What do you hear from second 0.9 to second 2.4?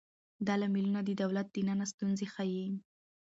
د دولت دننه ستونزې